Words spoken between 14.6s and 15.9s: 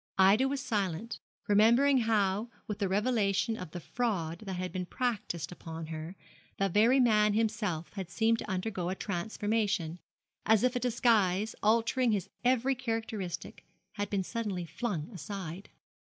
flung aside.